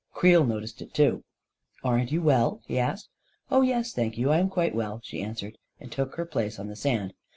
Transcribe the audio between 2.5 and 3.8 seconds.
he asked. u Oh,